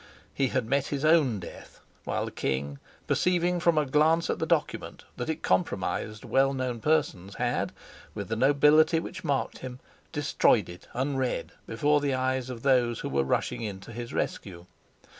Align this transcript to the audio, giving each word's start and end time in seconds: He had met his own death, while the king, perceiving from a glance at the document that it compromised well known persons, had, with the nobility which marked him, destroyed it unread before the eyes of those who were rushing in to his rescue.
He 0.33 0.47
had 0.47 0.65
met 0.65 0.87
his 0.87 1.05
own 1.05 1.39
death, 1.39 1.79
while 2.05 2.25
the 2.25 2.31
king, 2.31 2.79
perceiving 3.05 3.59
from 3.59 3.77
a 3.77 3.85
glance 3.85 4.31
at 4.31 4.39
the 4.39 4.47
document 4.47 5.03
that 5.15 5.29
it 5.29 5.43
compromised 5.43 6.25
well 6.25 6.55
known 6.55 6.79
persons, 6.79 7.35
had, 7.35 7.71
with 8.15 8.27
the 8.27 8.35
nobility 8.35 8.99
which 8.99 9.23
marked 9.23 9.59
him, 9.59 9.79
destroyed 10.11 10.69
it 10.69 10.87
unread 10.95 11.51
before 11.67 12.01
the 12.01 12.15
eyes 12.15 12.49
of 12.49 12.63
those 12.63 13.01
who 13.01 13.09
were 13.09 13.21
rushing 13.23 13.61
in 13.61 13.79
to 13.81 13.91
his 13.93 14.11
rescue. 14.11 14.65